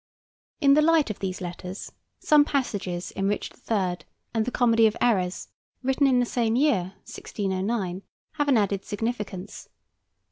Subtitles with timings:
[0.61, 4.97] In the light of these letters, some passages in "Richard III." and the "Comedy of
[4.99, 5.49] Errors,"
[5.83, 8.01] written in the same year (1609),
[8.31, 9.69] have an added significance.